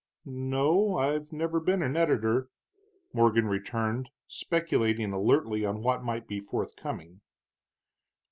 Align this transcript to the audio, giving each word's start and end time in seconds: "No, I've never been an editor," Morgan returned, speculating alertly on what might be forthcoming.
"No, 0.25 0.97
I've 0.97 1.31
never 1.31 1.59
been 1.59 1.83
an 1.83 1.95
editor," 1.95 2.49
Morgan 3.13 3.45
returned, 3.45 4.09
speculating 4.27 5.13
alertly 5.13 5.63
on 5.63 5.83
what 5.83 6.03
might 6.03 6.27
be 6.27 6.39
forthcoming. 6.39 7.21